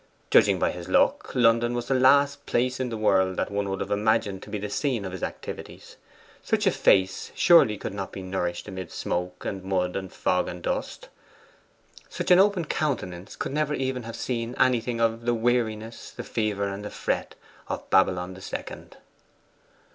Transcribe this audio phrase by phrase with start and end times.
[0.31, 3.81] Judging from his look, London was the last place in the world that one would
[3.81, 5.95] have imagined to be the scene of his activities:
[6.41, 10.63] such a face surely could not be nourished amid smoke and mud and fog and
[10.63, 11.09] dust;
[12.09, 16.67] such an open countenance could never even have seen anything of 'the weariness, the fever,
[16.67, 17.35] and the fret'
[17.67, 18.97] of Babylon the Second.